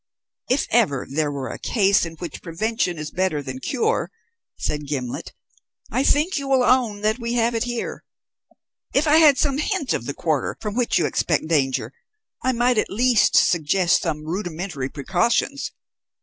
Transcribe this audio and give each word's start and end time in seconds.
"If 0.49 0.65
ever 0.71 1.05
there 1.07 1.31
were 1.31 1.49
a 1.49 1.59
case 1.59 2.07
in 2.07 2.13
which 2.15 2.41
prevention 2.41 2.97
is 2.97 3.11
better 3.11 3.43
than 3.43 3.59
cure," 3.59 4.09
said 4.57 4.87
Gimblet, 4.87 5.31
"I 5.91 6.03
think 6.03 6.39
you 6.39 6.47
will 6.47 6.63
own 6.63 7.01
that 7.01 7.19
we 7.19 7.33
have 7.33 7.53
it 7.53 7.65
here. 7.65 8.03
If 8.95 9.07
I 9.07 9.17
had 9.17 9.37
some 9.37 9.59
hint 9.59 9.93
of 9.93 10.07
the 10.07 10.15
quarter 10.15 10.57
from 10.59 10.73
which 10.75 10.97
you 10.97 11.05
expect 11.05 11.47
danger, 11.47 11.93
I 12.43 12.51
might 12.51 12.79
at 12.79 12.89
least 12.89 13.35
suggest 13.35 14.01
some 14.01 14.25
rudimentary 14.25 14.89
precautions. 14.89 15.69